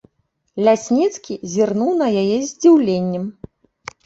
Лясніцкі 0.67 1.33
зірнуў 1.51 1.91
на 2.01 2.07
яе 2.23 2.25
з 2.31 2.41
здзіўленнем. 2.53 3.29